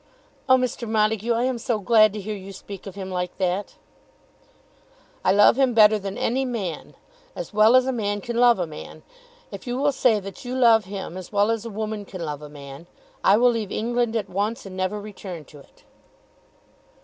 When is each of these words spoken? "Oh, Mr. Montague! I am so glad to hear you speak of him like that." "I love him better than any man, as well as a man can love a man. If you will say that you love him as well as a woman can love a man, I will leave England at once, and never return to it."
"Oh, 0.49 0.57
Mr. 0.57 0.89
Montague! 0.89 1.31
I 1.31 1.43
am 1.43 1.59
so 1.59 1.77
glad 1.77 2.11
to 2.13 2.19
hear 2.19 2.35
you 2.35 2.51
speak 2.53 2.87
of 2.87 2.95
him 2.95 3.11
like 3.11 3.37
that." 3.37 3.75
"I 5.23 5.31
love 5.31 5.57
him 5.57 5.75
better 5.75 5.99
than 5.99 6.17
any 6.17 6.43
man, 6.43 6.95
as 7.35 7.53
well 7.53 7.75
as 7.75 7.85
a 7.85 7.91
man 7.91 8.19
can 8.19 8.37
love 8.37 8.57
a 8.57 8.65
man. 8.65 9.03
If 9.51 9.67
you 9.67 9.77
will 9.77 9.91
say 9.91 10.19
that 10.19 10.43
you 10.43 10.55
love 10.55 10.85
him 10.85 11.17
as 11.17 11.31
well 11.31 11.51
as 11.51 11.65
a 11.65 11.69
woman 11.69 12.05
can 12.05 12.25
love 12.25 12.41
a 12.41 12.49
man, 12.49 12.87
I 13.23 13.37
will 13.37 13.51
leave 13.51 13.71
England 13.71 14.15
at 14.15 14.27
once, 14.27 14.65
and 14.65 14.75
never 14.75 14.99
return 14.99 15.45
to 15.45 15.59
it." 15.59 15.83